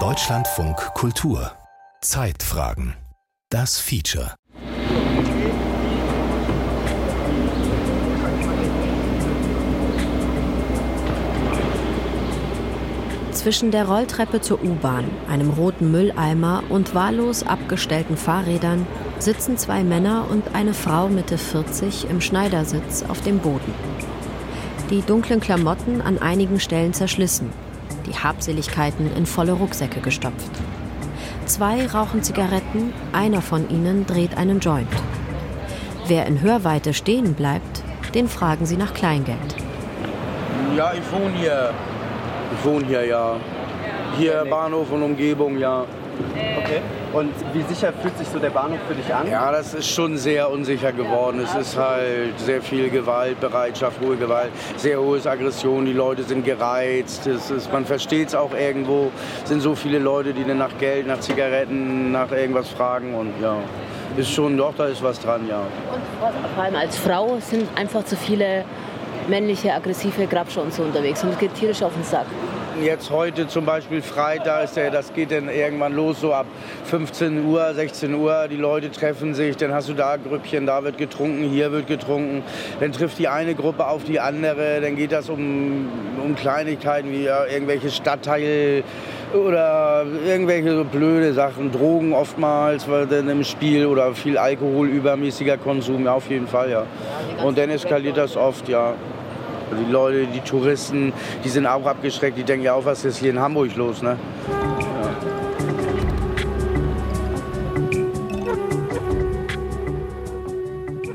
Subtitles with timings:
[0.00, 1.52] Deutschlandfunk Kultur.
[2.00, 2.96] Zeitfragen.
[3.48, 4.34] Das Feature.
[13.30, 18.84] Zwischen der Rolltreppe zur U-Bahn, einem roten Mülleimer und wahllos abgestellten Fahrrädern
[19.20, 23.72] sitzen zwei Männer und eine Frau Mitte 40 im Schneidersitz auf dem Boden.
[24.90, 27.52] Die dunklen Klamotten an einigen Stellen zerschlissen,
[28.06, 30.50] die Habseligkeiten in volle Rucksäcke gestopft.
[31.46, 34.88] Zwei rauchen Zigaretten, einer von ihnen dreht einen Joint.
[36.06, 37.82] Wer in Hörweite stehen bleibt,
[38.14, 39.56] den fragen sie nach Kleingeld.
[40.76, 41.72] Ja, ich wohne hier.
[42.52, 43.36] Ich wohne hier, ja.
[44.18, 45.84] Hier Bahnhof und Umgebung, ja.
[46.58, 46.80] Okay.
[47.12, 49.30] Und wie sicher fühlt sich so der Bahnhof für dich an?
[49.30, 51.40] Ja, das ist schon sehr unsicher geworden.
[51.40, 55.86] Es ist halt sehr viel Gewaltbereitschaft, hohe Gewalt, sehr hohes Aggression.
[55.86, 57.26] Die Leute sind gereizt.
[57.26, 59.10] Es ist, man versteht es auch irgendwo.
[59.42, 63.14] Es sind so viele Leute, die dann nach Geld, nach Zigaretten, nach irgendwas fragen.
[63.14, 63.56] Und ja,
[64.16, 65.60] ist schon, doch, da ist was dran, ja.
[65.60, 68.64] Und vor allem als Frau sind einfach zu viele
[69.28, 71.22] männliche, aggressive Grabscher und so unterwegs.
[71.22, 72.26] Und es geht tierisch auf den Sack.
[72.82, 76.44] Jetzt heute zum Beispiel Freitag ist der, das geht dann irgendwann los, so ab
[76.84, 78.48] 15 Uhr, 16 Uhr.
[78.50, 82.42] Die Leute treffen sich, dann hast du da Grüppchen, da wird getrunken, hier wird getrunken.
[82.78, 85.88] Dann trifft die eine Gruppe auf die andere, dann geht das um,
[86.22, 88.82] um Kleinigkeiten wie ja, irgendwelche Stadtteile
[89.32, 95.56] oder irgendwelche so blöde Sachen, Drogen oftmals weil dann im Spiel oder viel Alkohol, übermäßiger
[95.56, 96.84] Konsum, ja, auf jeden Fall, ja.
[97.42, 98.94] Und dann eskaliert das oft, ja.
[99.70, 101.12] Die Leute, die Touristen,
[101.44, 102.38] die sind auch abgeschreckt.
[102.38, 104.16] Die denken ja auch, was ist hier in Hamburg los, ne?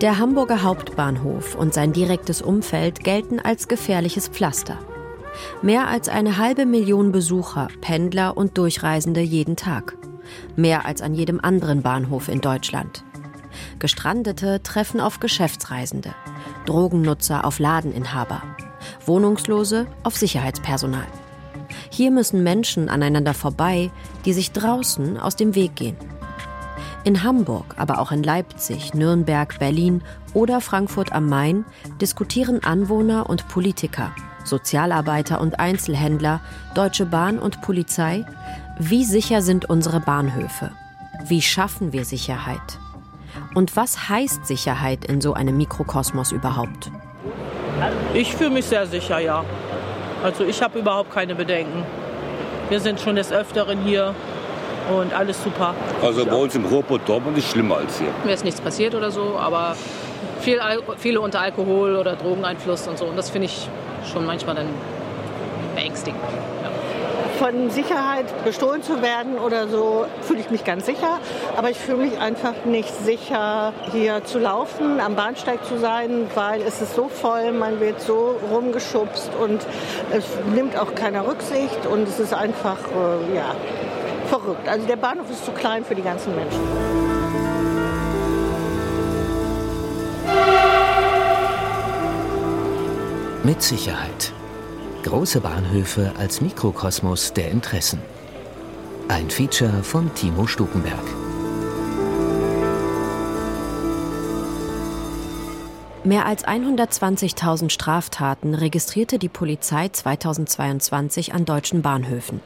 [0.01, 4.79] Der Hamburger Hauptbahnhof und sein direktes Umfeld gelten als gefährliches Pflaster.
[5.61, 9.95] Mehr als eine halbe Million Besucher, Pendler und Durchreisende jeden Tag.
[10.55, 13.03] Mehr als an jedem anderen Bahnhof in Deutschland.
[13.79, 16.13] Gestrandete treffen auf Geschäftsreisende,
[16.65, 18.41] Drogennutzer auf Ladeninhaber,
[19.05, 21.07] Wohnungslose auf Sicherheitspersonal.
[21.89, 23.91] Hier müssen Menschen aneinander vorbei,
[24.25, 25.97] die sich draußen aus dem Weg gehen.
[27.03, 31.65] In Hamburg, aber auch in Leipzig, Nürnberg, Berlin oder Frankfurt am Main
[31.99, 34.13] diskutieren Anwohner und Politiker,
[34.43, 36.41] Sozialarbeiter und Einzelhändler,
[36.75, 38.25] Deutsche Bahn und Polizei,
[38.79, 40.71] wie sicher sind unsere Bahnhöfe?
[41.25, 42.79] Wie schaffen wir Sicherheit?
[43.53, 46.89] Und was heißt Sicherheit in so einem Mikrokosmos überhaupt?
[48.13, 49.43] Ich fühle mich sehr sicher, ja.
[50.23, 51.83] Also ich habe überhaupt keine Bedenken.
[52.69, 54.15] Wir sind schon des Öfteren hier
[54.97, 55.73] und alles super.
[56.01, 58.07] Also bei uns im Ruhrpott Dortmund ist schlimmer als hier.
[58.23, 59.75] Mir ist nichts passiert oder so, aber
[60.39, 60.59] viel,
[60.97, 63.05] viele unter Alkohol oder Drogeneinfluss und so.
[63.05, 63.67] Und das finde ich
[64.11, 64.67] schon manchmal dann
[65.75, 66.21] beängstigend.
[67.41, 71.17] Von Sicherheit bestohlen zu werden oder so, fühle ich mich ganz sicher.
[71.57, 76.61] Aber ich fühle mich einfach nicht sicher, hier zu laufen, am Bahnsteig zu sein, weil
[76.61, 79.65] es ist so voll, man wird so rumgeschubst und
[80.11, 83.55] es nimmt auch keiner Rücksicht und es ist einfach, äh, ja,
[84.27, 84.69] verrückt.
[84.69, 86.61] Also der Bahnhof ist zu klein für die ganzen Menschen.
[93.43, 94.31] Mit Sicherheit.
[95.03, 97.99] Große Bahnhöfe als Mikrokosmos der Interessen.
[99.07, 101.03] Ein Feature von Timo Stukenberg.
[106.03, 112.39] Mehr als 120.000 Straftaten registrierte die Polizei 2022 an deutschen Bahnhöfen.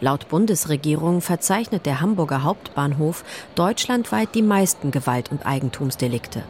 [0.00, 3.24] Laut Bundesregierung verzeichnet der Hamburger Hauptbahnhof
[3.56, 6.44] deutschlandweit die meisten Gewalt- und Eigentumsdelikte.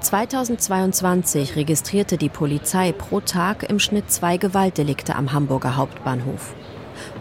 [0.00, 6.54] 2022 registrierte die Polizei pro Tag im Schnitt zwei Gewaltdelikte am Hamburger Hauptbahnhof.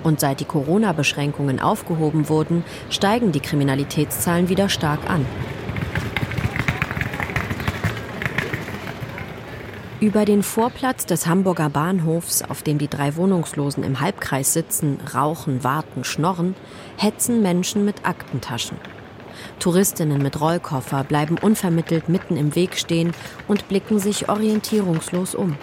[0.04, 5.26] Und seit die Corona-Beschränkungen aufgehoben wurden, steigen die Kriminalitätszahlen wieder stark an.
[10.00, 15.66] Über den Vorplatz des Hamburger Bahnhofs, auf dem die drei Wohnungslosen im Halbkreis sitzen, rauchen,
[15.66, 16.56] warten, schnorren,
[16.96, 18.78] hetzen Menschen mit Aktentaschen.
[19.60, 23.12] Touristinnen mit Rollkoffer bleiben unvermittelt mitten im Weg stehen
[23.48, 25.58] und blicken sich orientierungslos um.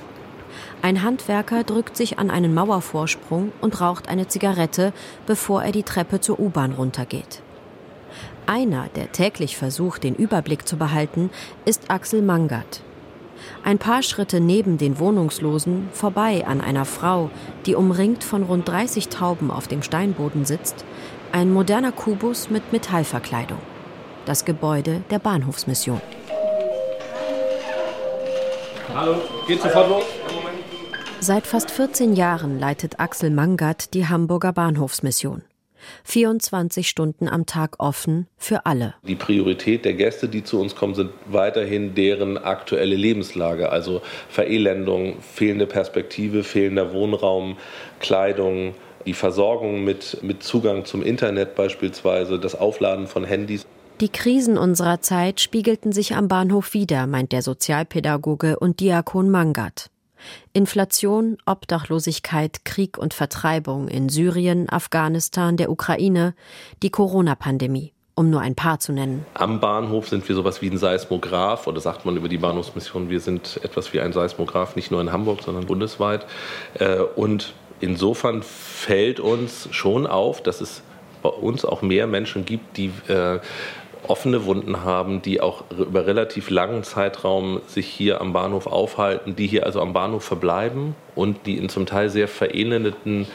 [0.82, 4.92] Ein Handwerker drückt sich an einen Mauervorsprung und raucht eine Zigarette,
[5.26, 7.42] bevor er die Treppe zur U-Bahn runtergeht.
[8.46, 11.30] Einer, der täglich versucht, den Überblick zu behalten,
[11.64, 12.82] ist Axel Mangert.
[13.64, 17.30] Ein paar Schritte neben den Wohnungslosen, vorbei an einer Frau,
[17.66, 20.84] die umringt von rund 30 Tauben auf dem Steinboden sitzt,
[21.32, 23.58] ein moderner Kubus mit Metallverkleidung
[24.26, 26.00] das Gebäude der Bahnhofsmission.
[28.94, 30.04] Hallo, geht sofort los.
[31.20, 35.42] Seit fast 14 Jahren leitet Axel Mangert die Hamburger Bahnhofsmission.
[36.04, 38.94] 24 Stunden am Tag offen für alle.
[39.06, 45.20] Die Priorität der Gäste, die zu uns kommen, sind weiterhin deren aktuelle Lebenslage, also Verelendung,
[45.20, 47.56] fehlende Perspektive, fehlender Wohnraum,
[48.00, 48.74] Kleidung,
[49.06, 53.64] die Versorgung mit, mit Zugang zum Internet beispielsweise, das Aufladen von Handys.
[54.00, 59.88] Die Krisen unserer Zeit spiegelten sich am Bahnhof wieder, meint der Sozialpädagoge und Diakon Mangert.
[60.52, 66.34] Inflation, Obdachlosigkeit, Krieg und Vertreibung in Syrien, Afghanistan, der Ukraine,
[66.82, 69.24] die Corona-Pandemie, um nur ein paar zu nennen.
[69.32, 73.20] Am Bahnhof sind wir sowas wie ein Seismograph oder sagt man über die Bahnhofsmission, wir
[73.20, 76.26] sind etwas wie ein Seismograph, nicht nur in Hamburg, sondern bundesweit.
[76.74, 80.82] Äh, und insofern fällt uns schon auf, dass es
[81.22, 83.40] bei uns auch mehr Menschen gibt, die äh,
[84.06, 89.46] offene Wunden haben, die auch über relativ langen Zeitraum sich hier am Bahnhof aufhalten, die
[89.46, 93.26] hier also am Bahnhof verbleiben und die in zum Teil sehr verelendeten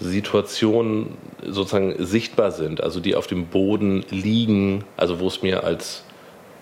[0.00, 6.04] Situationen sozusagen sichtbar sind, also die auf dem Boden liegen, also wo es mir als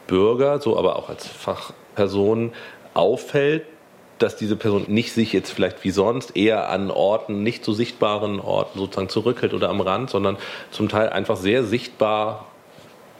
[0.06, 2.52] Bürger, so aber auch als Fachperson
[2.94, 3.64] auffällt,
[4.18, 8.38] dass diese Person nicht sich jetzt vielleicht wie sonst eher an Orten, nicht so sichtbaren
[8.38, 10.36] Orten sozusagen zurückhält oder am Rand, sondern
[10.70, 12.46] zum Teil einfach sehr sichtbar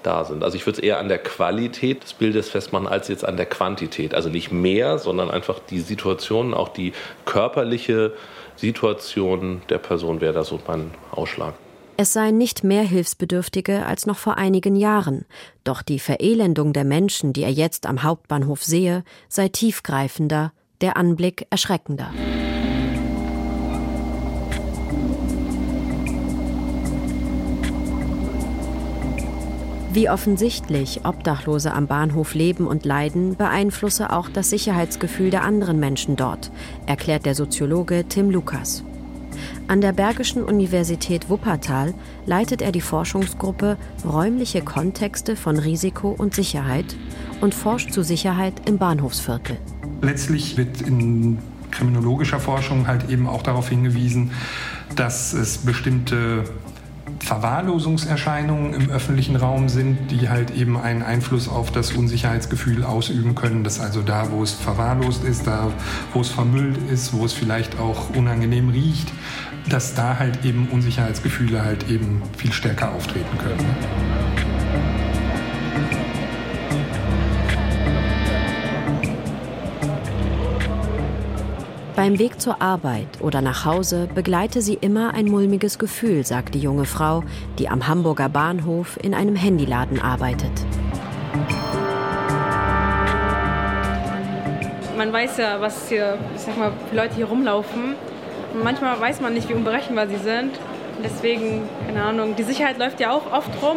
[0.02, 0.42] da sind.
[0.44, 3.46] Also ich würde es eher an der Qualität des Bildes festmachen als jetzt an der
[3.46, 4.14] Quantität.
[4.14, 6.92] Also nicht mehr, sondern einfach die Situation, auch die
[7.24, 8.12] körperliche
[8.56, 11.54] Situation der Person wäre da so mein Ausschlag.
[11.96, 15.24] Es seien nicht mehr Hilfsbedürftige als noch vor einigen Jahren,
[15.62, 21.46] doch die Verelendung der Menschen, die er jetzt am Hauptbahnhof sehe, sei tiefgreifender, der Anblick
[21.50, 22.12] erschreckender.
[29.94, 36.16] Wie offensichtlich Obdachlose am Bahnhof leben und leiden, beeinflusse auch das Sicherheitsgefühl der anderen Menschen
[36.16, 36.50] dort,
[36.86, 38.84] erklärt der Soziologe Tim Lukas.
[39.68, 41.92] An der Bergischen Universität Wuppertal
[42.24, 46.96] leitet er die Forschungsgruppe Räumliche Kontexte von Risiko und Sicherheit
[47.42, 49.58] und forscht zu Sicherheit im Bahnhofsviertel.
[50.00, 51.36] Letztlich wird in
[51.70, 54.30] kriminologischer Forschung halt eben auch darauf hingewiesen,
[54.96, 56.44] dass es bestimmte
[57.22, 63.62] Verwahrlosungserscheinungen im öffentlichen Raum sind, die halt eben einen Einfluss auf das Unsicherheitsgefühl ausüben können.
[63.62, 65.72] Dass also da, wo es verwahrlost ist, da,
[66.12, 69.12] wo es vermüllt ist, wo es vielleicht auch unangenehm riecht,
[69.68, 74.51] dass da halt eben Unsicherheitsgefühle halt eben viel stärker auftreten können.
[82.02, 86.58] Beim Weg zur Arbeit oder nach Hause begleite sie immer ein mulmiges Gefühl, sagt die
[86.58, 87.22] junge Frau,
[87.60, 90.50] die am Hamburger Bahnhof in einem Handyladen arbeitet.
[94.96, 97.94] Man weiß ja, was hier, ich sag mal, für Leute hier rumlaufen.
[98.52, 100.58] Und manchmal weiß man nicht, wie unberechenbar sie sind.
[100.96, 103.76] Und deswegen, keine Ahnung, die Sicherheit läuft ja auch oft rum.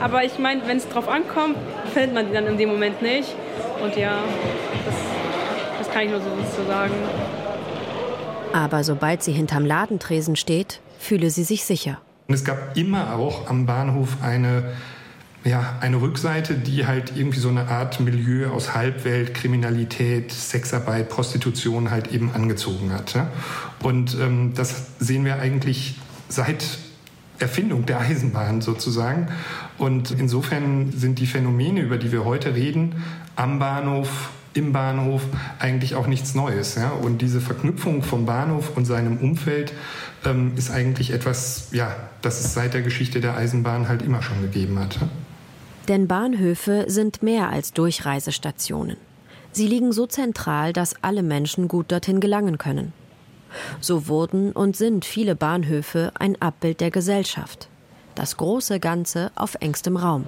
[0.00, 1.58] Aber ich meine, wenn es drauf ankommt,
[1.92, 3.34] findet man die dann in dem Moment nicht.
[3.84, 4.20] Und ja,
[4.86, 4.94] das,
[5.80, 6.94] das kann ich nur so sagen.
[8.52, 11.98] Aber sobald sie hinterm Ladentresen steht, fühle sie sich sicher.
[12.26, 14.72] Und es gab immer auch am Bahnhof eine,
[15.44, 21.90] ja, eine Rückseite, die halt irgendwie so eine Art Milieu aus Halbwelt, Kriminalität, Sexarbeit, Prostitution
[21.90, 23.14] halt eben angezogen hat.
[23.82, 25.96] Und ähm, das sehen wir eigentlich
[26.28, 26.64] seit
[27.38, 29.28] Erfindung der Eisenbahn sozusagen.
[29.78, 33.02] Und insofern sind die Phänomene, über die wir heute reden,
[33.36, 35.22] am Bahnhof im Bahnhof
[35.58, 36.74] eigentlich auch nichts Neues.
[36.74, 36.90] Ja?
[36.90, 39.72] Und diese Verknüpfung vom Bahnhof und seinem Umfeld
[40.24, 44.40] ähm, ist eigentlich etwas, ja, das es seit der Geschichte der Eisenbahn halt immer schon
[44.42, 44.98] gegeben hat.
[45.88, 48.96] Denn Bahnhöfe sind mehr als Durchreisestationen.
[49.52, 52.92] Sie liegen so zentral, dass alle Menschen gut dorthin gelangen können.
[53.80, 57.68] So wurden und sind viele Bahnhöfe ein Abbild der Gesellschaft.
[58.14, 60.26] Das große Ganze auf engstem Raum.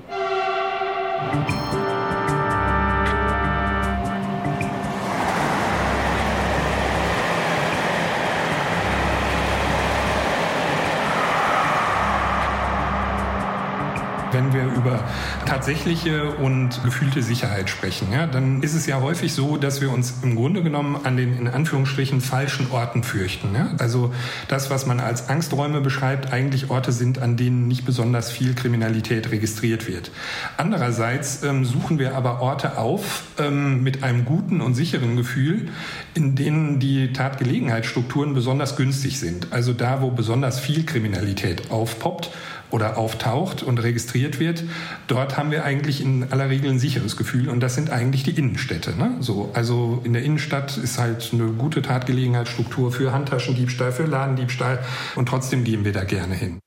[14.32, 15.04] Wenn wir über
[15.46, 20.14] tatsächliche und gefühlte Sicherheit sprechen, ja, dann ist es ja häufig so, dass wir uns
[20.22, 23.54] im Grunde genommen an den in Anführungsstrichen falschen Orten fürchten.
[23.54, 23.70] Ja?
[23.78, 24.12] Also
[24.48, 29.30] das, was man als Angsträume beschreibt, eigentlich Orte sind, an denen nicht besonders viel Kriminalität
[29.30, 30.10] registriert wird.
[30.56, 35.68] Andererseits ähm, suchen wir aber Orte auf ähm, mit einem guten und sicheren Gefühl,
[36.14, 39.52] in denen die Tatgelegenheitsstrukturen besonders günstig sind.
[39.52, 42.30] Also da, wo besonders viel Kriminalität aufpoppt
[42.70, 44.64] oder auftaucht und registriert wird,
[45.06, 48.32] dort haben wir eigentlich in aller Regel ein sicheres Gefühl und das sind eigentlich die
[48.32, 48.96] Innenstädte.
[48.96, 49.16] Ne?
[49.20, 54.80] So, also in der Innenstadt ist halt eine gute Tatgelegenheitsstruktur für Handtaschendiebstahl, für Ladendiebstahl
[55.16, 56.58] und trotzdem gehen wir da gerne hin.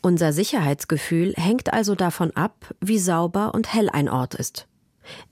[0.00, 4.66] Unser Sicherheitsgefühl hängt also davon ab, wie sauber und hell ein Ort ist.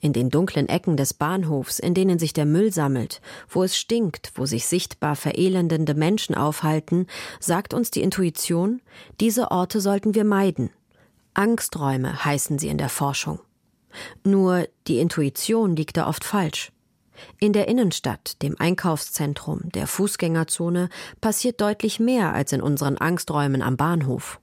[0.01, 4.33] In den dunklen Ecken des Bahnhofs, in denen sich der Müll sammelt, wo es stinkt,
[4.35, 7.07] wo sich sichtbar verelendende Menschen aufhalten,
[7.39, 8.81] sagt uns die Intuition,
[9.21, 10.71] diese Orte sollten wir meiden.
[11.35, 13.41] Angsträume heißen sie in der Forschung.
[14.25, 16.73] Nur die Intuition liegt da oft falsch.
[17.39, 20.89] In der Innenstadt, dem Einkaufszentrum, der Fußgängerzone
[21.21, 24.41] passiert deutlich mehr als in unseren Angsträumen am Bahnhof.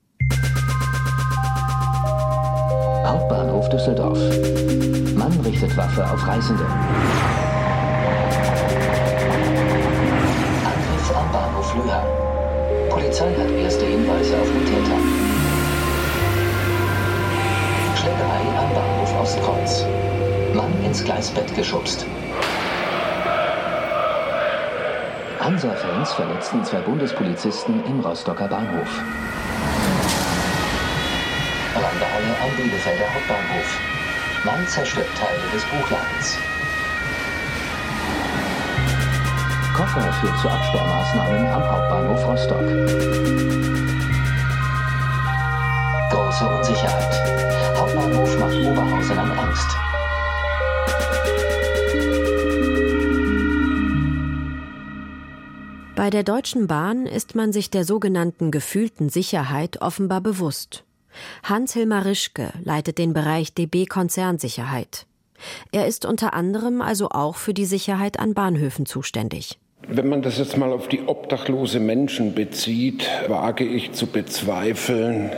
[3.07, 4.19] Hauptbahnhof Düsseldorf.
[5.15, 6.65] Mann richtet Waffe auf Reisende.
[10.65, 12.03] Angriff am Bahnhof Löhr.
[12.89, 14.97] Polizei hat erste Hinweise auf den Täter.
[17.95, 19.85] Schlägerei am Bahnhof Ostkreuz.
[20.53, 22.05] Mann ins Gleisbett geschubst.
[25.39, 29.01] Hansa-Fans verletzten zwei Bundespolizisten im Rostocker Bahnhof.
[32.17, 33.79] Wanderhalle am Bielefelder Hauptbahnhof.
[34.43, 36.38] Man zerstört Teile des Buchladens.
[39.75, 42.65] Koffer führt zu Absperrmaßnahmen am Hauptbahnhof Rostock.
[46.09, 47.77] Große Unsicherheit.
[47.77, 49.67] Hauptbahnhof macht Oberhausenern Angst.
[55.95, 60.87] Bei der Deutschen Bahn ist man sich der sogenannten gefühlten Sicherheit offenbar bewusst.
[61.43, 65.05] Hans-Hilmar Rischke leitet den Bereich DB Konzernsicherheit.
[65.71, 69.59] Er ist unter anderem also auch für die Sicherheit an Bahnhöfen zuständig.
[69.86, 75.29] Wenn man das jetzt mal auf die obdachlose Menschen bezieht, wage ich zu bezweifeln,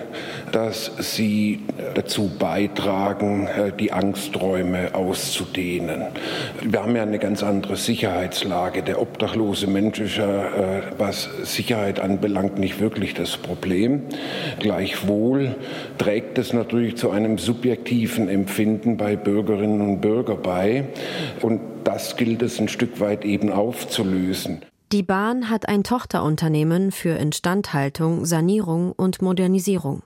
[0.53, 1.59] dass sie
[1.93, 6.03] dazu beitragen, äh, die Angsträume auszudehnen.
[6.63, 8.81] Wir haben ja eine ganz andere Sicherheitslage.
[8.81, 14.03] Der obdachlose Mensch ist ja, äh, was Sicherheit anbelangt, nicht wirklich das Problem.
[14.59, 15.57] Gleichwohl
[15.97, 20.85] trägt es natürlich zu einem subjektiven Empfinden bei Bürgerinnen und Bürgern bei.
[21.41, 24.61] Und das gilt es ein Stück weit eben aufzulösen.
[24.91, 30.01] Die Bahn hat ein Tochterunternehmen für Instandhaltung, Sanierung und Modernisierung.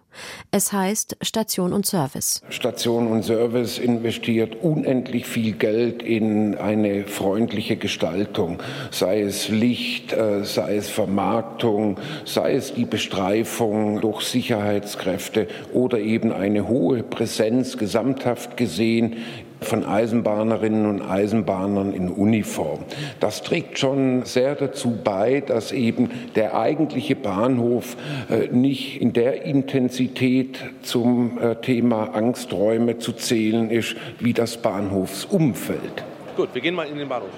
[0.52, 2.42] Es heißt Station und Service.
[2.50, 8.62] Station und Service investiert unendlich viel Geld in eine freundliche Gestaltung,
[8.92, 16.32] sei es Licht, äh, sei es Vermarktung, sei es die Bestreifung durch Sicherheitskräfte oder eben
[16.32, 19.18] eine hohe Präsenz gesamthaft gesehen
[19.64, 22.80] von Eisenbahnerinnen und Eisenbahnern in Uniform.
[23.20, 27.96] Das trägt schon sehr dazu bei, dass eben der eigentliche Bahnhof
[28.30, 36.04] äh, nicht in der Intensität zum äh, Thema Angsträume zu zählen ist, wie das Bahnhofsumfeld.
[36.36, 37.30] Gut, wir gehen mal in den Bahnhof.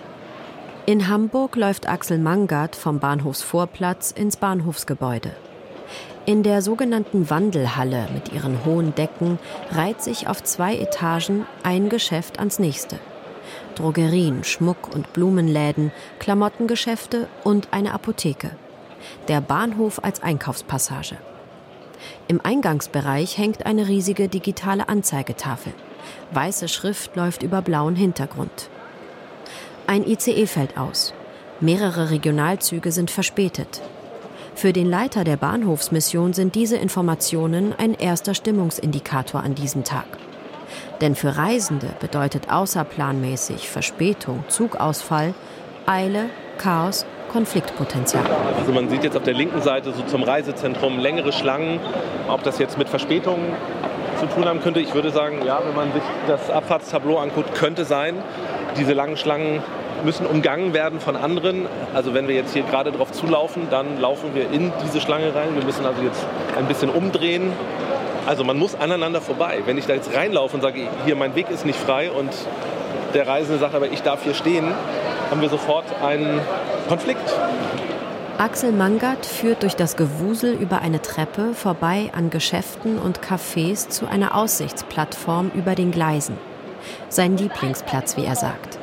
[0.88, 5.32] In Hamburg läuft Axel Mangard vom Bahnhofsvorplatz ins Bahnhofsgebäude.
[6.28, 9.38] In der sogenannten Wandelhalle mit ihren hohen Decken
[9.70, 12.98] reiht sich auf zwei Etagen ein Geschäft ans nächste.
[13.76, 18.52] Drogerien, Schmuck- und Blumenläden, Klamottengeschäfte und eine Apotheke.
[19.28, 21.18] Der Bahnhof als Einkaufspassage.
[22.28, 25.74] Im Eingangsbereich hängt eine riesige digitale Anzeigetafel.
[26.32, 28.72] Weiße Schrift läuft über blauen Hintergrund.
[29.86, 31.14] Ein ICE fällt aus.
[31.60, 33.84] Mehrere Regionalzüge sind verspätet.
[34.56, 40.06] Für den Leiter der Bahnhofsmission sind diese Informationen ein erster Stimmungsindikator an diesem Tag.
[41.02, 45.34] Denn für Reisende bedeutet außerplanmäßig Verspätung, Zugausfall,
[45.86, 48.24] Eile, Chaos, Konfliktpotenzial.
[48.58, 51.82] Also man sieht jetzt auf der linken Seite so zum Reisezentrum längere Schlangen.
[52.30, 53.52] Ob das jetzt mit Verspätungen
[54.22, 57.84] zu tun haben könnte, ich würde sagen, ja, wenn man sich das Abfahrtstableau anguckt, könnte
[57.84, 58.16] sein.
[58.78, 59.62] Diese langen Schlangen
[60.04, 61.68] müssen umgangen werden von anderen.
[61.94, 65.56] Also wenn wir jetzt hier gerade drauf zulaufen, dann laufen wir in diese Schlange rein.
[65.56, 66.26] Wir müssen also jetzt
[66.58, 67.54] ein bisschen umdrehen.
[68.26, 69.62] Also man muss aneinander vorbei.
[69.66, 72.32] Wenn ich da jetzt reinlaufe und sage, hier mein Weg ist nicht frei und
[73.14, 74.74] der Reisende sagt aber, ich darf hier stehen,
[75.30, 76.40] haben wir sofort einen
[76.90, 77.34] Konflikt.
[78.38, 84.08] Axel Mangert führt durch das Gewusel über eine Treppe vorbei an Geschäften und Cafés zu
[84.08, 86.38] einer Aussichtsplattform über den Gleisen.
[87.08, 88.78] Sein Lieblingsplatz, wie er sagt.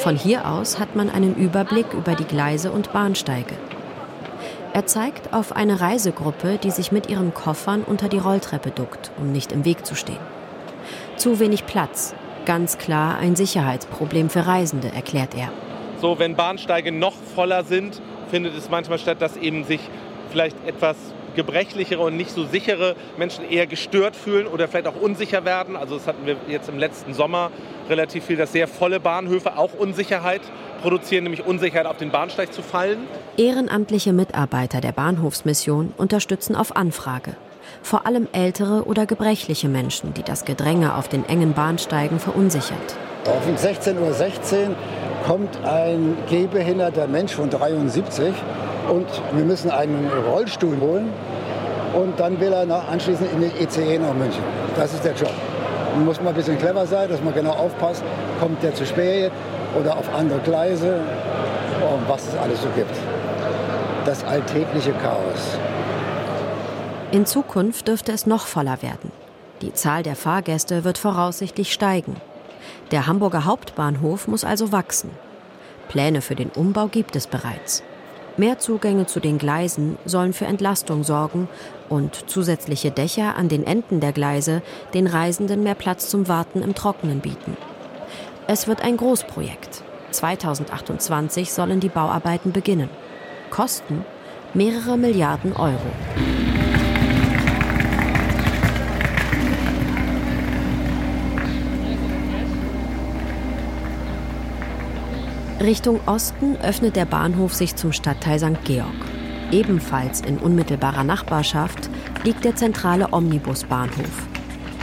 [0.00, 3.54] Von hier aus hat man einen Überblick über die Gleise und Bahnsteige.
[4.72, 9.30] Er zeigt auf eine Reisegruppe, die sich mit ihren Koffern unter die Rolltreppe duckt, um
[9.30, 10.16] nicht im Weg zu stehen.
[11.16, 12.14] Zu wenig Platz,
[12.46, 15.52] ganz klar ein Sicherheitsproblem für Reisende, erklärt er.
[16.00, 19.80] So, wenn Bahnsteige noch voller sind, findet es manchmal statt, dass eben sich
[20.30, 20.96] vielleicht etwas
[21.34, 25.76] gebrechlichere und nicht so sichere Menschen eher gestört fühlen oder vielleicht auch unsicher werden.
[25.76, 27.50] Also das hatten wir jetzt im letzten Sommer
[27.88, 30.42] relativ viel, dass sehr volle Bahnhöfe auch Unsicherheit
[30.82, 32.98] produzieren, nämlich Unsicherheit auf den Bahnsteig zu fallen.
[33.36, 37.36] Ehrenamtliche Mitarbeiter der Bahnhofsmission unterstützen auf Anfrage.
[37.82, 42.96] Vor allem ältere oder gebrechliche Menschen, die das Gedränge auf den engen Bahnsteigen verunsichert.
[43.24, 44.76] Um 16.16 Uhr
[45.26, 48.34] kommt ein gehbehinderter Mensch von 73
[48.88, 51.12] und wir müssen einen Rollstuhl holen
[51.94, 54.42] und dann will er nach, anschließend in den ECE nach München.
[54.76, 55.32] Das ist der Job.
[55.94, 58.02] Man muss mal ein bisschen clever sein, dass man genau aufpasst,
[58.38, 59.32] kommt der zu spät
[59.78, 61.00] oder auf andere Gleise
[61.92, 62.94] und was es alles so gibt.
[64.04, 65.58] Das alltägliche Chaos.
[67.10, 69.10] In Zukunft dürfte es noch voller werden.
[69.62, 72.16] Die Zahl der Fahrgäste wird voraussichtlich steigen.
[72.92, 75.10] Der Hamburger Hauptbahnhof muss also wachsen.
[75.88, 77.82] Pläne für den Umbau gibt es bereits.
[78.40, 81.46] Mehr Zugänge zu den Gleisen sollen für Entlastung sorgen
[81.90, 84.62] und zusätzliche Dächer an den Enden der Gleise
[84.94, 87.58] den Reisenden mehr Platz zum Warten im Trockenen bieten.
[88.46, 89.82] Es wird ein Großprojekt.
[90.12, 92.88] 2028 sollen die Bauarbeiten beginnen.
[93.50, 94.06] Kosten
[94.54, 96.49] mehrere Milliarden Euro.
[105.60, 108.64] Richtung Osten öffnet der Bahnhof sich zum Stadtteil St.
[108.64, 108.94] Georg.
[109.52, 111.90] Ebenfalls in unmittelbarer Nachbarschaft
[112.24, 114.26] liegt der zentrale Omnibusbahnhof.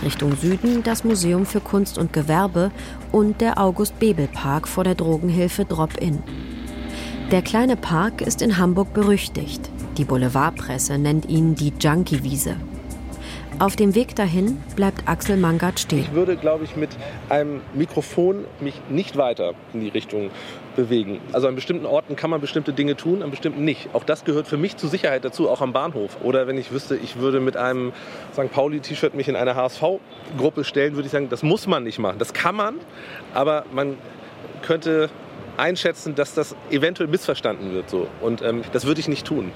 [0.03, 2.69] Richtung Süden das Museum für Kunst und Gewerbe
[3.11, 6.21] und der August-Bebel-Park vor der Drogenhilfe Drop-In.
[7.31, 9.71] Der kleine Park ist in Hamburg berüchtigt.
[9.97, 12.55] Die Boulevardpresse nennt ihn die Junkie-Wiese.
[13.59, 15.97] Auf dem Weg dahin bleibt Axel Mangert stehen.
[15.97, 16.91] Ich würde, glaube ich, mit
[17.27, 20.29] einem Mikrofon mich nicht weiter in die Richtung
[20.75, 21.19] bewegen.
[21.33, 23.89] Also an bestimmten Orten kann man bestimmte Dinge tun, an bestimmten nicht.
[23.93, 26.17] Auch das gehört für mich zur Sicherheit dazu, auch am Bahnhof.
[26.23, 27.93] Oder wenn ich wüsste, ich würde mit einem
[28.33, 28.51] St.
[28.51, 32.19] Pauli-T-Shirt mich in eine HSV-Gruppe stellen, würde ich sagen, das muss man nicht machen.
[32.19, 32.75] Das kann man,
[33.33, 33.97] aber man
[34.61, 35.09] könnte
[35.57, 37.89] einschätzen, dass das eventuell missverstanden wird.
[37.89, 38.07] So.
[38.21, 39.51] Und ähm, das würde ich nicht tun.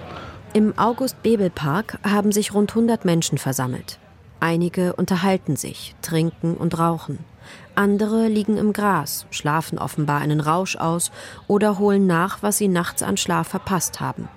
[0.54, 4.00] Im August-Bebel-Park haben sich rund 100 Menschen versammelt.
[4.42, 7.20] Einige unterhalten sich, trinken und rauchen.
[7.74, 11.12] Andere liegen im Gras, schlafen offenbar einen Rausch aus
[11.48, 14.28] oder holen nach, was sie nachts an Schlaf verpasst haben.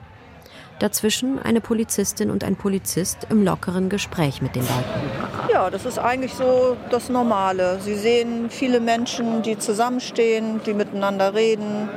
[0.78, 5.50] Dazwischen eine Polizistin und ein Polizist im lockeren Gespräch mit den Leuten.
[5.52, 7.80] Ja, das ist eigentlich so das Normale.
[7.80, 11.88] Sie sehen viele Menschen, die zusammenstehen, die miteinander reden.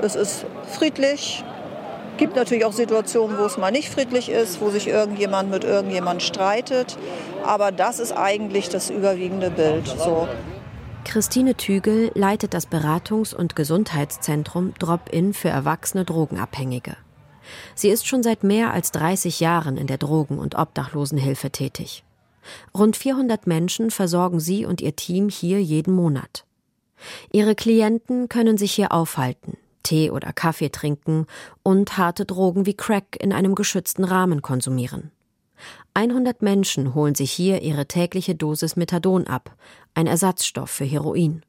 [0.00, 1.42] Es ist friedlich,
[2.18, 6.22] gibt natürlich auch Situationen, wo es mal nicht friedlich ist, wo sich irgendjemand mit irgendjemand
[6.22, 6.98] streitet.
[7.44, 9.86] Aber das ist eigentlich das überwiegende Bild.
[9.86, 10.28] So.
[11.04, 16.96] Christine Tügel leitet das Beratungs- und Gesundheitszentrum Drop-In für erwachsene Drogenabhängige.
[17.74, 22.04] Sie ist schon seit mehr als 30 Jahren in der Drogen- und Obdachlosenhilfe tätig.
[22.76, 26.44] Rund 400 Menschen versorgen sie und ihr Team hier jeden Monat.
[27.32, 29.56] Ihre Klienten können sich hier aufhalten,
[29.88, 31.26] Tee oder Kaffee trinken
[31.62, 35.10] und harte Drogen wie Crack in einem geschützten Rahmen konsumieren.
[35.94, 39.56] 100 Menschen holen sich hier ihre tägliche Dosis Methadon ab,
[39.94, 41.42] ein Ersatzstoff für Heroin.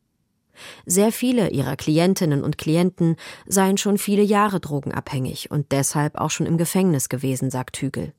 [0.86, 6.46] Sehr viele ihrer Klientinnen und Klienten seien schon viele Jahre drogenabhängig und deshalb auch schon
[6.46, 8.14] im Gefängnis gewesen, sagt Hügel.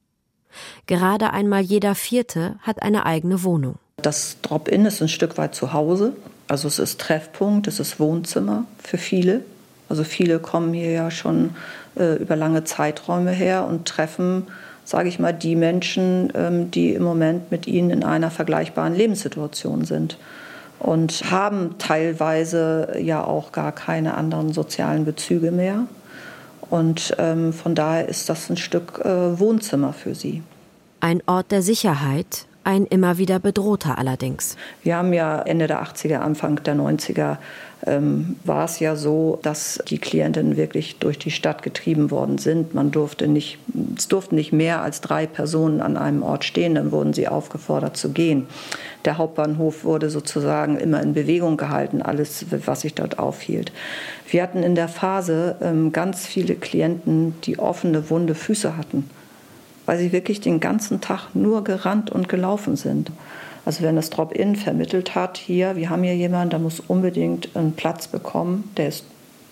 [0.87, 3.77] Gerade einmal jeder Vierte hat eine eigene Wohnung.
[3.97, 6.15] Das Drop-In ist ein Stück weit zu Hause.
[6.47, 9.45] Also es ist Treffpunkt, es ist Wohnzimmer für viele.
[9.91, 11.51] Also viele kommen hier ja schon
[11.99, 14.47] äh, über lange Zeiträume her und treffen,
[14.85, 19.85] sage ich mal, die Menschen, ähm, die im Moment mit ihnen in einer vergleichbaren Lebenssituation
[19.85, 20.17] sind
[20.79, 25.87] und haben teilweise ja auch gar keine anderen sozialen Bezüge mehr.
[26.71, 30.43] Und ähm, von daher ist das ein Stück äh, Wohnzimmer für sie.
[31.01, 34.57] Ein Ort der Sicherheit, ein immer wieder bedrohter allerdings.
[34.83, 37.39] Wir haben ja Ende der 80er, Anfang der 90er
[37.87, 42.75] ähm, war es ja so, dass die Klientinnen wirklich durch die Stadt getrieben worden sind.
[42.75, 43.59] Man durfte nicht,
[43.97, 47.97] es durften nicht mehr als drei Personen an einem Ort stehen, dann wurden sie aufgefordert
[47.97, 48.47] zu gehen.
[49.05, 53.73] Der Hauptbahnhof wurde sozusagen immer in Bewegung gehalten, alles, was sich dort aufhielt.
[54.29, 59.09] Wir hatten in der Phase ähm, ganz viele Klienten, die offene, wunde Füße hatten,
[59.91, 63.11] weil sie wirklich den ganzen Tag nur gerannt und gelaufen sind.
[63.65, 67.73] Also wenn das Drop-In vermittelt hat, hier, wir haben hier jemanden, der muss unbedingt einen
[67.73, 69.05] Platz bekommen, der ist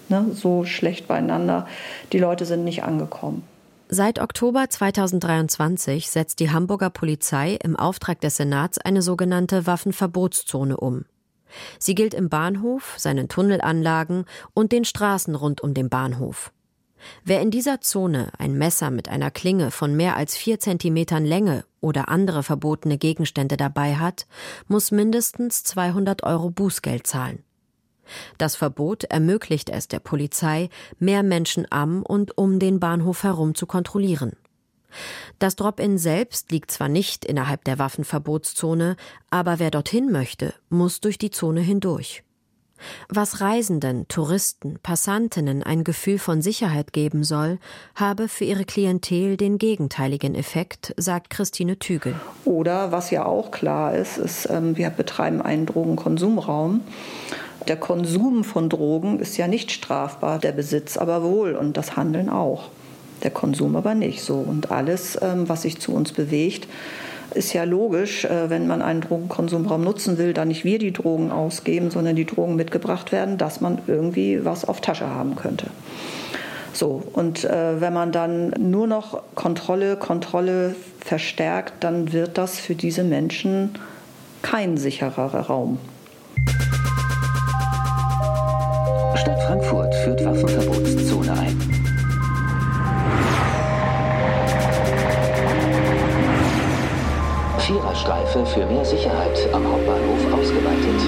[0.08, 1.66] ne, so schlecht beieinander,
[2.12, 3.42] die Leute sind nicht angekommen.
[3.88, 11.04] Seit Oktober 2023 setzt die Hamburger Polizei im Auftrag des Senats eine sogenannte Waffenverbotszone um.
[11.80, 14.24] Sie gilt im Bahnhof, seinen Tunnelanlagen
[14.54, 16.52] und den Straßen rund um den Bahnhof.
[17.24, 21.64] Wer in dieser Zone ein Messer mit einer Klinge von mehr als vier Zentimetern Länge
[21.80, 24.26] oder andere verbotene Gegenstände dabei hat,
[24.66, 27.44] muss mindestens 200 Euro Bußgeld zahlen.
[28.38, 33.66] Das Verbot ermöglicht es der Polizei, mehr Menschen am und um den Bahnhof herum zu
[33.66, 34.32] kontrollieren.
[35.38, 38.96] Das Drop-in selbst liegt zwar nicht innerhalb der Waffenverbotszone,
[39.30, 42.24] aber wer dorthin möchte, muss durch die Zone hindurch.
[43.08, 47.58] Was Reisenden, Touristen, Passantinnen ein Gefühl von Sicherheit geben soll,
[47.94, 52.14] habe für ihre Klientel den gegenteiligen Effekt, sagt Christine Tügel.
[52.44, 56.80] Oder was ja auch klar ist, ist, ähm, wir betreiben einen Drogenkonsumraum.
[57.66, 62.30] Der Konsum von Drogen ist ja nicht strafbar, der Besitz aber wohl und das Handeln
[62.30, 62.70] auch.
[63.22, 64.36] Der Konsum aber nicht so.
[64.36, 66.68] Und alles, ähm, was sich zu uns bewegt,
[67.38, 71.30] ist ja logisch, äh, wenn man einen Drogenkonsumraum nutzen will, dann nicht wir die Drogen
[71.30, 75.68] ausgeben, sondern die Drogen mitgebracht werden, dass man irgendwie was auf Tasche haben könnte.
[76.72, 82.74] So, und äh, wenn man dann nur noch Kontrolle, Kontrolle verstärkt, dann wird das für
[82.74, 83.70] diese Menschen
[84.42, 85.78] kein sicherer Raum.
[89.16, 91.67] Stadt Frankfurt führt Waffenverbotszone ein.
[97.98, 101.00] Viererstreife für mehr Sicherheit am Hauptbahnhof ausgeweitet.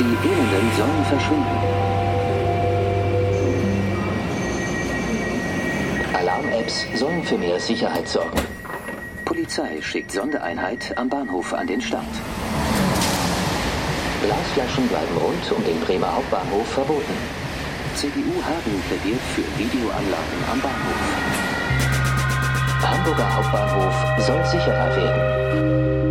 [0.00, 1.58] Die Elenden sollen verschwinden.
[6.12, 8.40] Alarm-Apps sollen für mehr Sicherheit sorgen.
[9.24, 12.02] Polizei schickt Sondereinheit am Bahnhof an den Start.
[14.24, 17.14] Glasflaschen bleiben rund um den Bremer Hauptbahnhof verboten.
[17.94, 21.53] CDU Hagen plädiert für Videoanlagen am Bahnhof.
[22.94, 26.03] Hamburger Hauptbahnhof soll sicherer werden.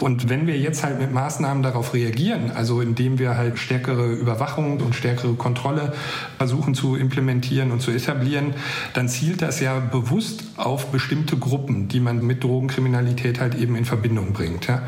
[0.00, 4.80] Und wenn wir jetzt halt mit Maßnahmen darauf reagieren, also indem wir halt stärkere Überwachung
[4.80, 5.92] und stärkere Kontrolle
[6.38, 8.54] versuchen zu implementieren und zu etablieren,
[8.94, 13.84] dann zielt das ja bewusst auf bestimmte Gruppen, die man mit Drogenkriminalität halt eben in
[13.84, 14.66] Verbindung bringt.
[14.66, 14.82] Ja?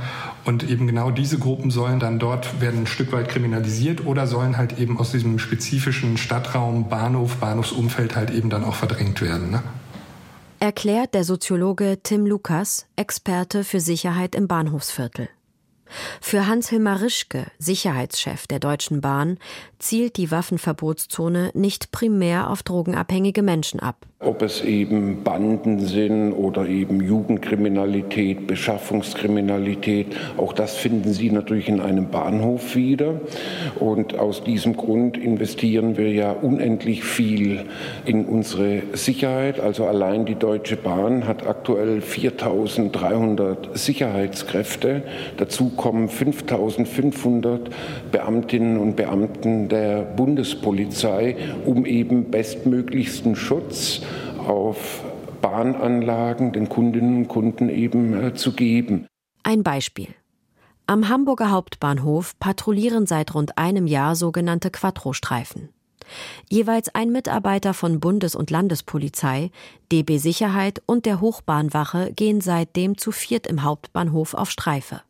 [0.44, 4.57] Und eben genau diese Gruppen sollen dann dort werden ein Stück weit kriminalisiert oder sollen
[4.57, 9.51] halt eben aus diesem spezifischen Stadtraum, Bahnhof, Bahnhofsumfeld halt eben dann auch verdrängt werden.
[9.51, 9.62] Ne?
[10.62, 15.29] Erklärt der Soziologe Tim Lukas, Experte für Sicherheit im Bahnhofsviertel.
[16.20, 19.38] Für Hans-Hilmar Rischke, Sicherheitschef der Deutschen Bahn,
[19.79, 24.07] zielt die Waffenverbotszone nicht primär auf drogenabhängige Menschen ab.
[24.20, 31.81] Ob es eben Banden sind oder eben Jugendkriminalität, Beschaffungskriminalität, auch das finden Sie natürlich in
[31.81, 33.20] einem Bahnhof wieder.
[33.81, 37.64] Und aus diesem Grund investieren wir ja unendlich viel
[38.04, 39.60] in unsere Sicherheit.
[39.60, 45.02] Also allein die Deutsche Bahn hat aktuell 4300 Sicherheitskräfte.
[45.36, 47.70] Dazu kommen 5500
[48.10, 54.02] Beamtinnen und Beamten der Bundespolizei, um eben bestmöglichsten Schutz
[54.46, 55.04] auf
[55.40, 59.06] Bahnanlagen den Kundinnen und Kunden eben äh, zu geben.
[59.42, 60.08] Ein Beispiel.
[60.86, 65.70] Am Hamburger Hauptbahnhof patrouillieren seit rund einem Jahr sogenannte Quattro-Streifen.
[66.48, 69.51] Jeweils ein Mitarbeiter von Bundes- und Landespolizei,
[69.90, 75.03] DB Sicherheit und der Hochbahnwache gehen seitdem zu viert im Hauptbahnhof auf Streife.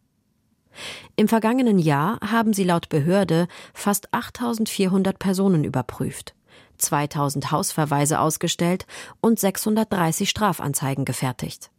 [1.17, 6.35] Im vergangenen Jahr haben sie laut Behörde fast 8400 Personen überprüft,
[6.79, 8.87] 2000 Hausverweise ausgestellt
[9.21, 11.71] und 630 Strafanzeigen gefertigt.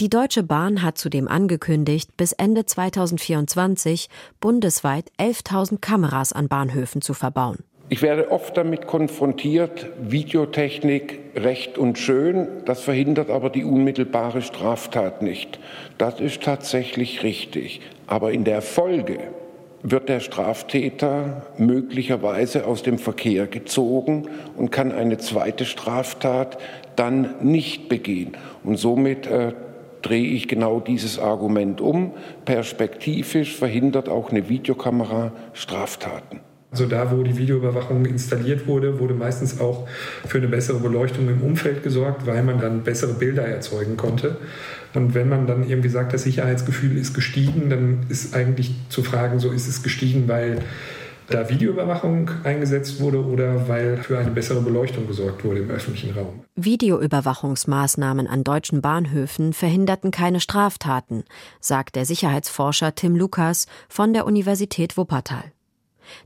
[0.00, 4.08] Die Deutsche Bahn hat zudem angekündigt, bis Ende 2024
[4.40, 7.58] bundesweit 11.000 Kameras an Bahnhöfen zu verbauen.
[7.92, 15.20] Ich werde oft damit konfrontiert, Videotechnik recht und schön, das verhindert aber die unmittelbare Straftat
[15.20, 15.60] nicht.
[15.98, 17.82] Das ist tatsächlich richtig.
[18.06, 19.18] Aber in der Folge
[19.82, 24.26] wird der Straftäter möglicherweise aus dem Verkehr gezogen
[24.56, 26.56] und kann eine zweite Straftat
[26.96, 28.38] dann nicht begehen.
[28.64, 29.52] Und somit äh,
[30.00, 32.12] drehe ich genau dieses Argument um.
[32.46, 36.40] Perspektivisch verhindert auch eine Videokamera Straftaten.
[36.72, 39.86] Also da, wo die Videoüberwachung installiert wurde, wurde meistens auch
[40.26, 44.38] für eine bessere Beleuchtung im Umfeld gesorgt, weil man dann bessere Bilder erzeugen konnte.
[44.94, 49.38] Und wenn man dann irgendwie sagt, das Sicherheitsgefühl ist gestiegen, dann ist eigentlich zu fragen,
[49.38, 50.60] so ist es gestiegen, weil
[51.28, 56.44] da Videoüberwachung eingesetzt wurde oder weil für eine bessere Beleuchtung gesorgt wurde im öffentlichen Raum.
[56.56, 61.24] Videoüberwachungsmaßnahmen an deutschen Bahnhöfen verhinderten keine Straftaten,
[61.60, 65.52] sagt der Sicherheitsforscher Tim Lukas von der Universität Wuppertal.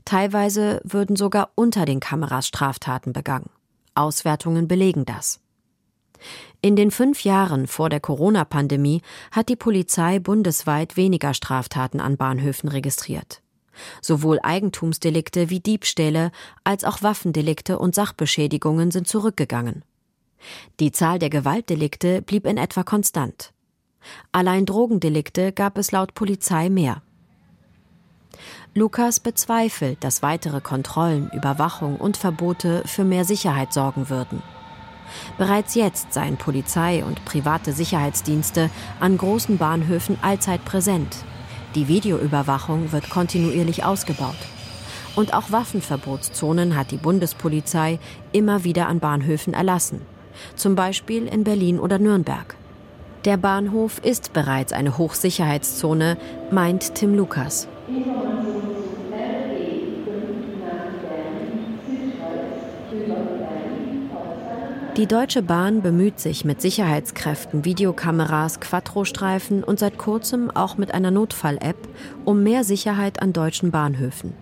[0.05, 3.49] Teilweise würden sogar unter den Kameras Straftaten begangen.
[3.95, 5.39] Auswertungen belegen das.
[6.61, 12.69] In den fünf Jahren vor der Corona-Pandemie hat die Polizei bundesweit weniger Straftaten an Bahnhöfen
[12.69, 13.41] registriert.
[14.01, 16.31] Sowohl Eigentumsdelikte wie Diebstähle
[16.63, 19.83] als auch Waffendelikte und Sachbeschädigungen sind zurückgegangen.
[20.79, 23.53] Die Zahl der Gewaltdelikte blieb in etwa konstant.
[24.31, 27.01] Allein Drogendelikte gab es laut Polizei mehr.
[28.77, 34.43] Lukas bezweifelt, dass weitere Kontrollen, Überwachung und Verbote für mehr Sicherheit sorgen würden.
[35.39, 41.17] Bereits jetzt seien Polizei und private Sicherheitsdienste an großen Bahnhöfen allzeit präsent.
[41.73, 44.37] Die Videoüberwachung wird kontinuierlich ausgebaut.
[45.15, 47.97] Und auch Waffenverbotszonen hat die Bundespolizei
[48.31, 50.03] immer wieder an Bahnhöfen erlassen.
[50.55, 52.55] Zum Beispiel in Berlin oder Nürnberg.
[53.25, 56.17] Der Bahnhof ist bereits eine Hochsicherheitszone,
[56.51, 57.67] meint Tim Lukas.
[64.97, 71.11] Die Deutsche Bahn bemüht sich mit Sicherheitskräften, Videokameras, Quattro-Streifen und seit kurzem auch mit einer
[71.11, 71.77] Notfall-App
[72.25, 74.33] um mehr Sicherheit an deutschen Bahnhöfen.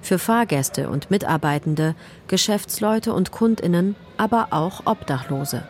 [0.00, 1.94] Für Fahrgäste und Mitarbeitende,
[2.28, 5.64] Geschäftsleute und Kundinnen, aber auch Obdachlose.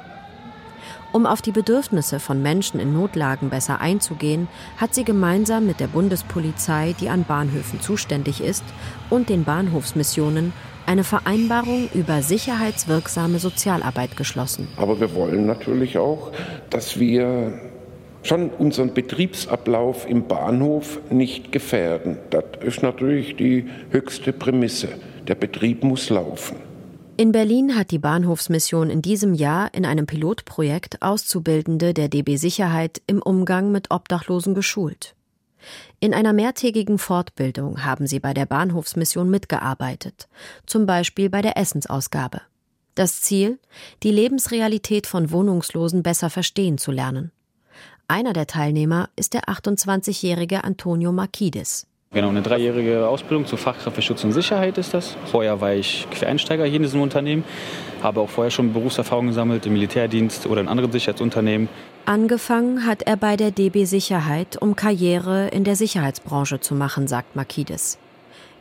[1.12, 5.88] Um auf die Bedürfnisse von Menschen in Notlagen besser einzugehen, hat sie gemeinsam mit der
[5.88, 8.62] Bundespolizei, die an Bahnhöfen zuständig ist,
[9.10, 10.52] und den Bahnhofsmissionen
[10.90, 14.66] eine Vereinbarung über sicherheitswirksame Sozialarbeit geschlossen.
[14.76, 16.32] Aber wir wollen natürlich auch,
[16.68, 17.60] dass wir
[18.24, 22.18] schon unseren Betriebsablauf im Bahnhof nicht gefährden.
[22.30, 24.88] Das ist natürlich die höchste Prämisse.
[25.28, 26.56] Der Betrieb muss laufen.
[27.16, 33.00] In Berlin hat die Bahnhofsmission in diesem Jahr in einem Pilotprojekt Auszubildende der DB Sicherheit
[33.06, 35.14] im Umgang mit Obdachlosen geschult.
[35.98, 40.28] In einer mehrtägigen Fortbildung haben sie bei der Bahnhofsmission mitgearbeitet,
[40.66, 42.40] zum Beispiel bei der Essensausgabe.
[42.94, 43.58] Das Ziel,
[44.02, 47.32] die Lebensrealität von Wohnungslosen besser verstehen zu lernen.
[48.08, 51.86] Einer der Teilnehmer ist der 28-jährige Antonio Markidis.
[52.12, 55.16] Genau, eine dreijährige Ausbildung zur Fachkraft für Schutz und Sicherheit ist das.
[55.26, 57.44] Vorher war ich Quereinsteiger hier in diesem Unternehmen,
[58.02, 61.68] habe auch vorher schon Berufserfahrung gesammelt im Militärdienst oder in anderen Sicherheitsunternehmen.
[62.06, 67.36] Angefangen hat er bei der DB Sicherheit, um Karriere in der Sicherheitsbranche zu machen, sagt
[67.36, 67.98] Markides.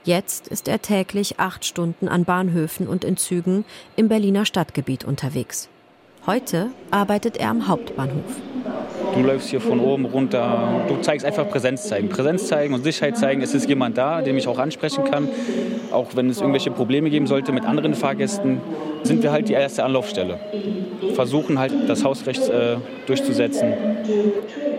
[0.04, 5.70] Jetzt ist er täglich acht Stunden an Bahnhöfen und in Zügen im Berliner Stadtgebiet unterwegs.
[6.26, 8.36] Heute arbeitet er am Hauptbahnhof.
[9.16, 12.10] Du läufst hier von oben runter, du zeigst einfach Präsenz zeigen.
[12.10, 15.28] Präsenz zeigen und Sicherheit zeigen, es ist jemand da, den ich auch ansprechen kann.
[15.92, 18.62] Auch wenn es irgendwelche Probleme geben sollte mit anderen Fahrgästen,
[19.04, 20.40] sind wir halt die erste Anlaufstelle.
[21.14, 23.74] Versuchen halt das Hausrecht äh, durchzusetzen.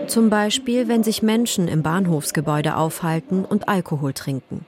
[0.07, 4.65] Zum Beispiel, wenn sich Menschen im Bahnhofsgebäude aufhalten und Alkohol trinken.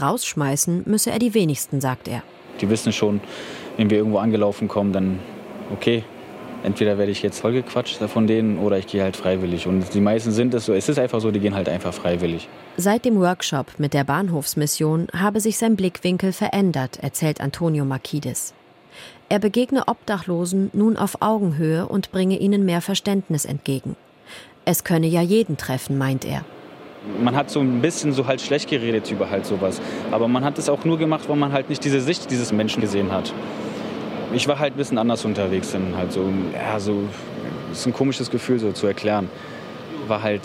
[0.00, 2.22] Rausschmeißen müsse er die wenigsten, sagt er.
[2.60, 3.20] Die wissen schon,
[3.76, 5.18] wenn wir irgendwo angelaufen kommen, dann
[5.72, 6.04] okay,
[6.64, 9.66] entweder werde ich jetzt vollgequatscht von denen oder ich gehe halt freiwillig.
[9.66, 12.48] Und die meisten sind es so, es ist einfach so, die gehen halt einfach freiwillig.
[12.76, 18.54] Seit dem Workshop mit der Bahnhofsmission habe sich sein Blickwinkel verändert, erzählt Antonio Markidis.
[19.28, 23.96] Er begegne Obdachlosen nun auf Augenhöhe und bringe ihnen mehr Verständnis entgegen.
[24.64, 26.44] Es könne ja jeden treffen, meint er.
[27.22, 29.80] Man hat so ein bisschen so halt schlecht geredet über halt sowas.
[30.10, 32.80] Aber man hat es auch nur gemacht, weil man halt nicht diese Sicht dieses Menschen
[32.80, 33.32] gesehen hat
[34.34, 35.72] ich war halt ein bisschen anders unterwegs.
[35.72, 37.04] Dann halt so, ja, so,
[37.72, 39.30] ist ein komisches Gefühl so zu erklären.
[40.08, 40.42] War halt,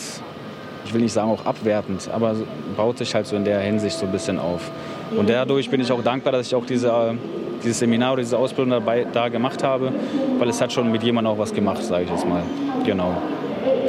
[0.85, 2.35] ich will nicht sagen auch abwertend, aber
[2.77, 4.71] baut sich halt so in der Hinsicht so ein bisschen auf.
[5.15, 7.15] Und dadurch bin ich auch dankbar, dass ich auch diese,
[7.63, 9.91] dieses Seminar oder diese Ausbildung dabei, da gemacht habe,
[10.37, 12.43] weil es hat schon mit jemandem auch was gemacht, sage ich jetzt mal.
[12.85, 13.15] Genau.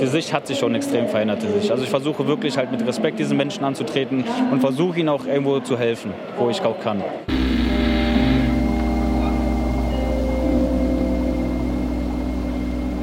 [0.00, 1.42] Die Sicht hat sich schon extrem verändert.
[1.42, 1.70] Die Sicht.
[1.70, 5.60] Also ich versuche wirklich halt mit Respekt diesen Menschen anzutreten und versuche ihnen auch irgendwo
[5.60, 7.02] zu helfen, wo ich auch kann.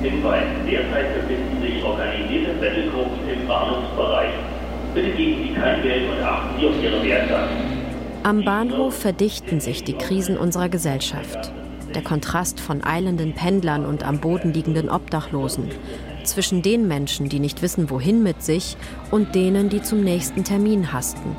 [0.02, 4.30] Hinweis, derzeit befinden sich organisierte Battlegruppen im Bahnhofsbereich.
[4.94, 7.67] Bitte geben Sie kein Geld und achten Sie auf Ihre Werte.
[8.28, 11.54] Am Bahnhof verdichten sich die Krisen unserer Gesellschaft.
[11.96, 15.70] Der Kontrast von eilenden Pendlern und am Boden liegenden Obdachlosen.
[16.26, 18.76] Zwischen den Menschen, die nicht wissen, wohin mit sich,
[19.12, 21.38] und denen, die zum nächsten Termin hasten.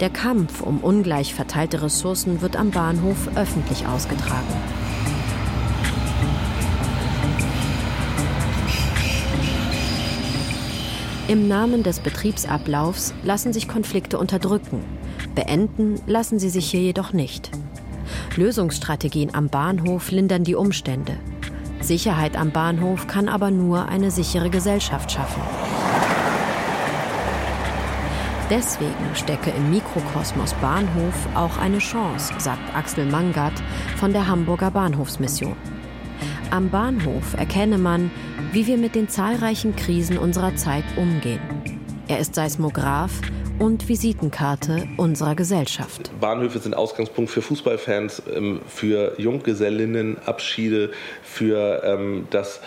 [0.00, 4.52] Der Kampf um ungleich verteilte Ressourcen wird am Bahnhof öffentlich ausgetragen.
[11.28, 14.82] Im Namen des Betriebsablaufs lassen sich Konflikte unterdrücken.
[15.34, 17.50] Beenden lassen sie sich hier jedoch nicht.
[18.36, 21.16] Lösungsstrategien am Bahnhof lindern die Umstände.
[21.80, 25.42] Sicherheit am Bahnhof kann aber nur eine sichere Gesellschaft schaffen.
[28.50, 33.54] Deswegen stecke im Mikrokosmos Bahnhof auch eine Chance, sagt Axel Mangert
[33.96, 35.56] von der Hamburger Bahnhofsmission.
[36.50, 38.10] Am Bahnhof erkenne man,
[38.52, 41.40] wie wir mit den zahlreichen Krisen unserer Zeit umgehen.
[42.06, 43.20] Er ist Seismograph
[43.58, 46.10] und Visitenkarte unserer Gesellschaft.
[46.20, 50.90] Bahnhöfe sind Ausgangspunkt für Fußballfans, ähm, für Junggesellinnenabschiede,
[51.22, 52.60] für ähm, das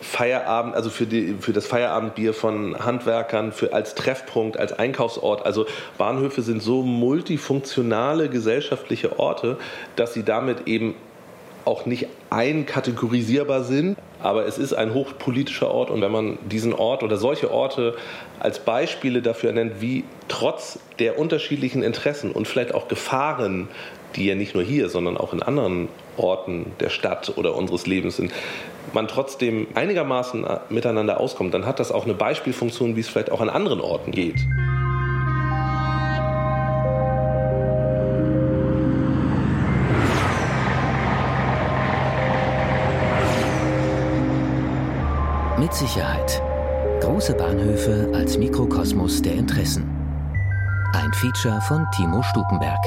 [0.00, 5.46] Feierabend, also für, die, für das Feierabendbier von Handwerkern, für, als Treffpunkt, als Einkaufsort.
[5.46, 5.66] Also
[5.98, 9.58] Bahnhöfe sind so multifunktionale gesellschaftliche Orte,
[9.96, 10.94] dass sie damit eben
[11.64, 17.02] auch nicht einkategorisierbar sind, aber es ist ein hochpolitischer Ort und wenn man diesen Ort
[17.02, 17.94] oder solche Orte
[18.40, 23.68] als Beispiele dafür nennt, wie trotz der unterschiedlichen Interessen und vielleicht auch Gefahren,
[24.16, 28.16] die ja nicht nur hier, sondern auch in anderen Orten der Stadt oder unseres Lebens
[28.16, 28.32] sind,
[28.92, 33.40] man trotzdem einigermaßen miteinander auskommt, dann hat das auch eine Beispielfunktion, wie es vielleicht auch
[33.40, 34.36] an anderen Orten geht.
[45.72, 46.42] Mit Sicherheit.
[47.00, 49.84] Große Bahnhöfe als Mikrokosmos der Interessen.
[50.92, 52.84] Ein Feature von Timo Stukenberg.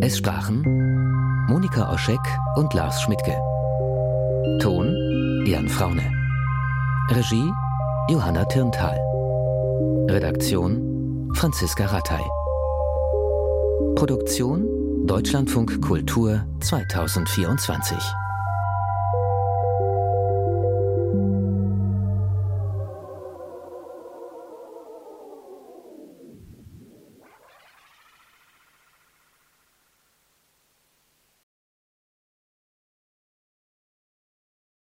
[0.00, 0.62] Es sprachen
[1.48, 2.20] Monika Oschek
[2.54, 3.36] und Lars Schmidtke.
[4.60, 6.08] Ton Jan Fraune.
[7.10, 7.50] Regie
[8.08, 8.96] Johanna Tirntal.
[10.08, 12.22] Redaktion Franziska Rattay.
[13.96, 14.68] Produktion
[15.04, 18.19] Deutschlandfunk Kultur 2024.